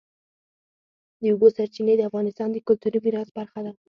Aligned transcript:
د 1.21 1.23
اوبو 1.31 1.47
سرچینې 1.55 1.93
د 1.97 2.01
افغانستان 2.09 2.49
د 2.51 2.57
کلتوري 2.67 2.99
میراث 3.05 3.29
برخه 3.37 3.59
ده. 3.65 3.71